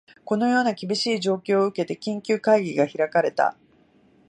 [0.25, 3.55] このような厳しい状況を受けて、緊急会議が開かれた